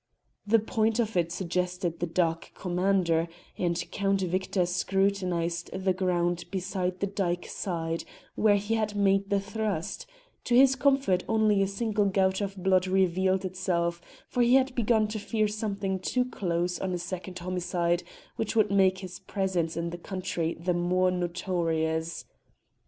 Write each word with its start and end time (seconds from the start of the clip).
The 0.47 0.57
point 0.57 0.97
of 0.97 1.15
it 1.15 1.31
suggested 1.31 1.99
the 1.99 2.07
dark 2.07 2.53
commander, 2.55 3.27
and 3.55 3.77
Count 3.91 4.21
Victor 4.21 4.65
scrutinised 4.65 5.69
the 5.71 5.93
ground 5.93 6.45
beside 6.49 6.99
the 7.01 7.05
dyke 7.05 7.45
side 7.45 8.03
where 8.33 8.55
he 8.55 8.73
had 8.73 8.95
made 8.95 9.29
the 9.29 9.39
thrust: 9.39 10.07
to 10.45 10.55
his 10.55 10.75
comfort 10.75 11.23
only 11.29 11.61
a 11.61 11.67
single 11.67 12.05
gout 12.05 12.41
of 12.41 12.57
blood 12.57 12.87
revealed 12.87 13.45
itself, 13.45 14.01
for 14.27 14.41
he 14.41 14.55
had 14.55 14.73
begun 14.73 15.07
to 15.09 15.19
fear 15.19 15.47
something 15.47 15.99
too 15.99 16.25
close 16.25 16.79
on 16.79 16.93
a 16.95 16.97
second 16.97 17.37
homicide, 17.37 18.01
which 18.37 18.55
would 18.55 18.71
make 18.71 19.01
his 19.05 19.19
presence 19.19 19.77
in 19.77 19.91
the 19.91 19.99
country 19.99 20.55
the 20.55 20.73
more 20.73 21.11
notorious. 21.11 22.25